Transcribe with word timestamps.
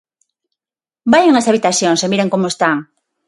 Vaian 1.11 1.37
ás 1.39 1.49
habitacións 1.49 1.99
e 2.05 2.07
miren 2.11 2.31
como 2.33 2.45
están. 2.49 2.77